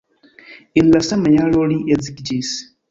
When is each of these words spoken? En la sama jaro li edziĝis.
En 0.81 0.89
la 0.95 1.03
sama 1.09 1.37
jaro 1.37 1.69
li 1.75 1.79
edziĝis. 1.99 2.57